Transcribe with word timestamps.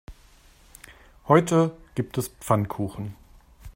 Heute 1.27 1.77
gibt 1.93 2.17
es 2.17 2.29
Pfannkuchen. 2.29 3.15